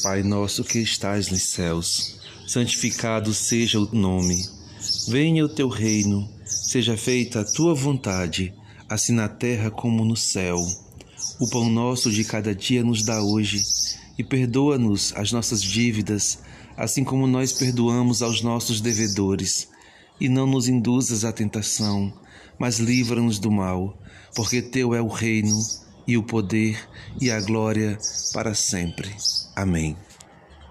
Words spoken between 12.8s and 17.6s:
nos dá hoje, e perdoa-nos as nossas dívidas, assim como nós